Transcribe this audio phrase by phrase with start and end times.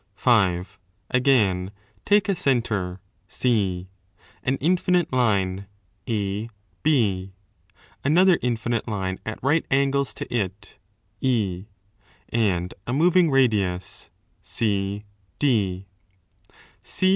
[0.15, 0.79] (5)
[1.11, 1.69] Again,
[2.05, 2.99] take a centre
[4.43, 5.67] (an infinite line,
[6.07, 7.29] 44,
[8.03, 10.79] another 25 infinite line at right angles to it,
[11.21, 11.67] &,
[12.29, 14.09] and a moving radius,
[14.43, 15.03] ΟΡ.